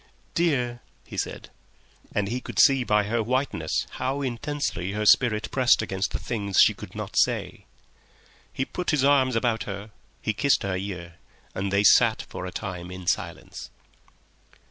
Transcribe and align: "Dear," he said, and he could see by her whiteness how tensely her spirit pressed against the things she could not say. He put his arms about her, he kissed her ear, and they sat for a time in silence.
"Dear," 0.33 0.79
he 1.05 1.15
said, 1.15 1.51
and 2.11 2.27
he 2.27 2.41
could 2.41 2.57
see 2.57 2.83
by 2.83 3.03
her 3.03 3.21
whiteness 3.21 3.85
how 3.99 4.23
tensely 4.41 4.93
her 4.93 5.05
spirit 5.05 5.51
pressed 5.51 5.83
against 5.83 6.09
the 6.09 6.17
things 6.17 6.57
she 6.59 6.73
could 6.73 6.95
not 6.95 7.15
say. 7.15 7.65
He 8.51 8.65
put 8.65 8.89
his 8.89 9.03
arms 9.03 9.35
about 9.35 9.65
her, 9.65 9.91
he 10.19 10.33
kissed 10.33 10.63
her 10.63 10.75
ear, 10.75 11.17
and 11.53 11.71
they 11.71 11.83
sat 11.83 12.23
for 12.23 12.47
a 12.47 12.51
time 12.51 12.89
in 12.89 13.05
silence. 13.05 13.69